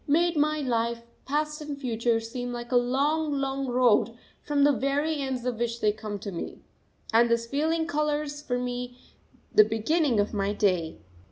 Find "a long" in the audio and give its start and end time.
2.71-3.31